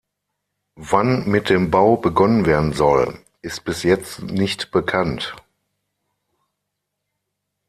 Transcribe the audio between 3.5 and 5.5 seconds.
bis jetzt nicht bekannt.